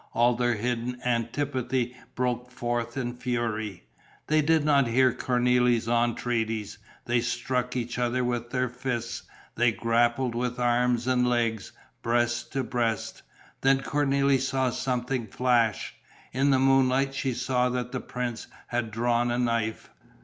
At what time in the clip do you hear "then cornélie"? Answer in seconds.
13.61-14.41